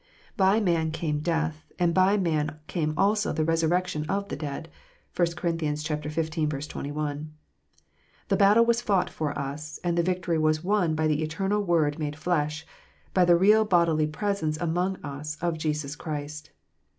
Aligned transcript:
"By 0.45 0.59
man 0.59 0.89
came 0.89 1.19
death, 1.19 1.71
and 1.77 1.93
by 1.93 2.17
man 2.17 2.59
came 2.65 2.95
also 2.97 3.31
the 3.31 3.45
resurrection 3.45 4.03
of 4.09 4.29
the 4.29 4.35
dead." 4.35 4.67
(1 5.15 5.27
Cor. 5.35 5.51
xv. 5.51 6.69
21.) 6.71 7.33
The 8.27 8.35
battle 8.35 8.65
was 8.65 8.81
fought 8.81 9.11
for 9.11 9.37
us, 9.37 9.79
and 9.83 9.95
the 9.95 10.01
victory 10.01 10.39
was 10.39 10.63
won 10.63 10.95
by 10.95 11.05
the 11.05 11.21
eternal 11.21 11.61
Word 11.63 11.99
made 11.99 12.15
flesh, 12.15 12.65
by 13.13 13.25
the 13.25 13.35
real 13.35 13.63
bodily 13.63 14.07
presence 14.07 14.57
among 14.57 14.95
us 15.03 15.37
of 15.39 15.59
Jesus 15.59 15.95
Christ. 15.95 16.49